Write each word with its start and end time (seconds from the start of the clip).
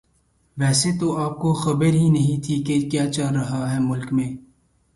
ویسے 0.57 0.89
تو 0.99 1.07
آپ 1.17 1.37
کو 1.39 1.53
خبر 1.53 1.93
ہی 1.93 2.09
نہیں 2.09 2.41
تھی 2.43 2.61
کہ 2.63 2.79
کیا 2.91 3.05
چل 3.11 3.35
رہا 3.35 3.63
ہے 3.73 3.79
ملک 3.81 4.13
میں 4.13 4.29